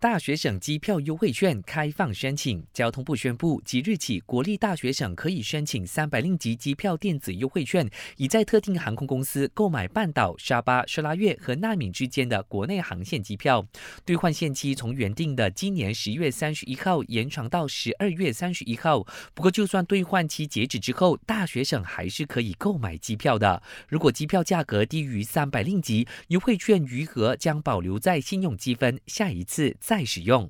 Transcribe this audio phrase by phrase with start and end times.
[0.00, 13.66] 大学省机票优惠券开放申请，交通部宣布，即日起，国立大学省可以申请三百令吉机票电子优惠券，以在特定航空公司购买半岛、沙巴、沙拉越和纳米之间的国内航线机票，
[14.06, 19.06] 兑换限期从原定的今年十月三十一号延长到十二月三十一号。
[19.34, 23.62] 不过，就算兑换期截止之后，大学省还是可以购买机票的。
[23.86, 29.76] 如果机票价格低于三百令吉，优惠券余额将保留在信用积分，下一次。
[29.90, 30.48] 再使用。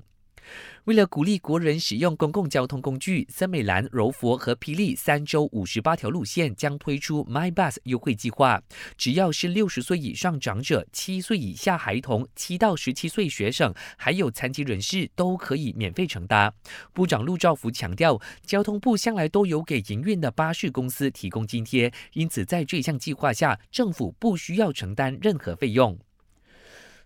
[0.85, 8.63] 为了鼓励国人使用公共交通工具，森美兰、柔佛和霹雳三州五十八条路线将推出 My Bus 优惠计划。
[8.99, 16.53] 只要是六十岁以上长者、七岁以下孩童、七到十七岁学生，还有残疾人士，都可以免费乘搭。
[16.93, 25.99] 部长陆兆福强调，交通部向来都有给营运的巴士公司提供津贴，因此在这项计划下，政府不需要承担任何费用。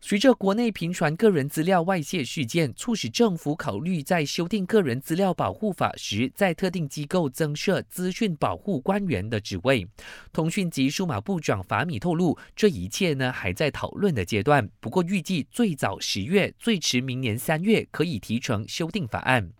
[0.06, 9.88] 随着国内频传个人资料外泄事件，促使政府考虑在修订个人资料保护法时，在特定机构增设资讯保护官员的职位。
[10.30, 19.52] 通讯及数码部长法米透露，这一切呢还在讨论的阶段，不过预计最早十月，最迟明年三月可以提成修订法案。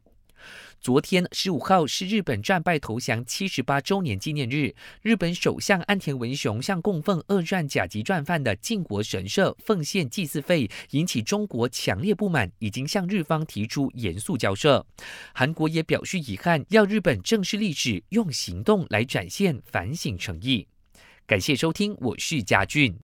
[0.81, 4.75] 昨天十五号是日本战败投降七十八周年纪念日。
[5.01, 14.85] 日本首相安田文雄向供奉二战甲级战犯的靖国神社奉献祭祀费，引起中国强烈不满，已经向日方提出严肃交涉。
[15.33, 20.67] 韩国也表示遗憾，要日本正视历史，用行动来展现反省诚意。
[21.27, 22.95] 感谢收听，我是嘉俊。